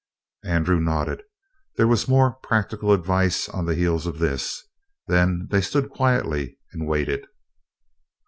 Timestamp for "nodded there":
0.81-1.87